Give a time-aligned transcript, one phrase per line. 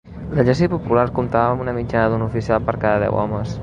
[0.37, 3.59] L'Exèrcit Popular comptava amb una mitjana d'un oficial per cada deu homes